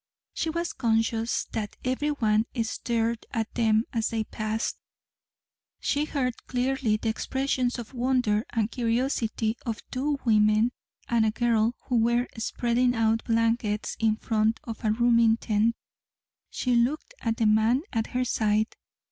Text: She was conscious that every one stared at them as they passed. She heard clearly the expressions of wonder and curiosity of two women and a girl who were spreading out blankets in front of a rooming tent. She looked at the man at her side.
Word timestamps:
She 0.33 0.49
was 0.49 0.73
conscious 0.73 1.45
that 1.51 1.75
every 1.85 2.09
one 2.09 2.47
stared 2.63 3.27
at 3.29 3.53
them 3.53 3.83
as 3.93 4.09
they 4.09 4.23
passed. 4.23 4.77
She 5.79 6.05
heard 6.05 6.33
clearly 6.47 6.97
the 6.97 7.09
expressions 7.09 7.77
of 7.77 7.93
wonder 7.93 8.43
and 8.49 8.71
curiosity 8.71 9.57
of 9.63 9.87
two 9.91 10.17
women 10.25 10.71
and 11.07 11.23
a 11.23 11.29
girl 11.29 11.75
who 11.83 11.97
were 11.99 12.27
spreading 12.39 12.95
out 12.95 13.23
blankets 13.25 13.95
in 13.99 14.15
front 14.15 14.59
of 14.63 14.83
a 14.83 14.89
rooming 14.91 15.37
tent. 15.37 15.75
She 16.49 16.73
looked 16.75 17.13
at 17.21 17.37
the 17.37 17.45
man 17.45 17.83
at 17.93 18.07
her 18.07 18.25
side. 18.25 18.75